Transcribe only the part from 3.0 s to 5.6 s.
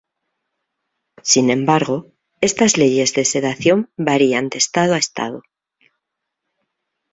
de sedación varían de Estado a estado.